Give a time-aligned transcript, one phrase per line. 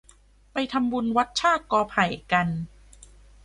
[0.53, 2.47] ไปทำบุญวัดชากกอไผ่กัน